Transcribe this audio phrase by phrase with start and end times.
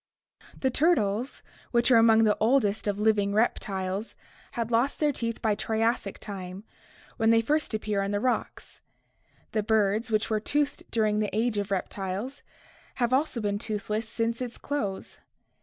[0.59, 4.15] The turtles, which are among the oldest of living reptiles,
[4.53, 6.63] had lost their teeth by Triassic time,
[7.17, 8.81] when they first appear in the rocks;
[9.51, 12.41] the birds, which were toothed during the Age of Reptiles,
[12.95, 15.19] have also been toothless since its close.